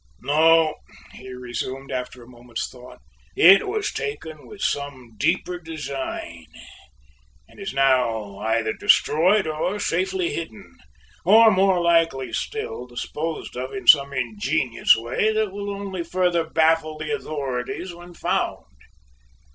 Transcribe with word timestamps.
No," 0.21 0.73
he 1.11 1.31
resumed, 1.31 1.91
after 1.91 2.23
a 2.23 2.27
moment's 2.27 2.67
thought, 2.67 2.97
"it 3.35 3.67
was 3.67 3.91
taken 3.91 4.47
with 4.47 4.61
some 4.63 5.11
deeper 5.15 5.59
design 5.59 6.47
and 7.47 7.59
is 7.59 7.71
now 7.71 8.39
either 8.39 8.73
destroyed 8.73 9.45
or 9.45 9.77
safely 9.77 10.33
hidden, 10.33 10.75
or, 11.23 11.51
more 11.51 11.79
likely 11.79 12.33
still, 12.33 12.87
disposed 12.87 13.55
of 13.55 13.73
in 13.73 13.85
some 13.85 14.11
ingenious 14.11 14.95
way 14.95 15.31
that 15.33 15.51
will 15.51 15.69
only 15.69 16.03
further 16.03 16.49
baffle 16.49 16.97
the 16.97 17.11
authorities 17.13 17.93
when 17.93 18.15
found." 18.15 18.65